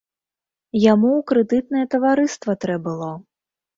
[0.83, 3.11] Яму ў крэдытнае таварыства трэ было.